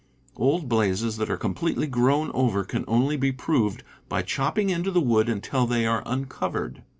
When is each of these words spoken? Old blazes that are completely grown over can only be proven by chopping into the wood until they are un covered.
Old 0.35 0.67
blazes 0.67 1.17
that 1.17 1.29
are 1.29 1.37
completely 1.37 1.85
grown 1.85 2.31
over 2.33 2.63
can 2.63 2.83
only 2.87 3.17
be 3.17 3.31
proven 3.31 3.81
by 4.09 4.23
chopping 4.23 4.71
into 4.71 4.89
the 4.89 4.99
wood 4.99 5.29
until 5.29 5.67
they 5.67 5.85
are 5.85 6.01
un 6.07 6.25
covered. 6.25 6.81